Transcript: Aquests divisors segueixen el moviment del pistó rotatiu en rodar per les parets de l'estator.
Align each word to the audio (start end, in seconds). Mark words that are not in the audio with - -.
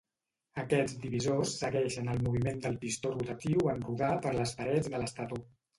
Aquests 0.61 0.95
divisors 1.03 1.51
segueixen 1.59 2.11
el 2.15 2.23
moviment 2.29 2.59
del 2.67 2.81
pistó 2.87 3.15
rotatiu 3.19 3.73
en 3.77 3.87
rodar 3.91 4.13
per 4.27 4.37
les 4.41 4.59
parets 4.63 4.93
de 4.95 5.07
l'estator. 5.07 5.49